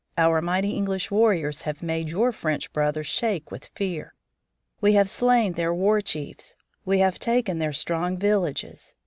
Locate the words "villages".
8.17-8.95